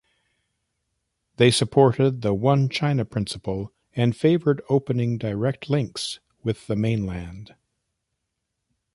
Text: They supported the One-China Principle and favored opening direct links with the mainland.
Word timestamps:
They 1.35 1.51
supported 1.51 2.23
the 2.23 2.33
One-China 2.33 3.05
Principle 3.05 3.71
and 3.95 4.15
favored 4.17 4.59
opening 4.67 5.19
direct 5.19 5.69
links 5.69 6.19
with 6.41 6.65
the 6.65 6.75
mainland. 6.75 7.53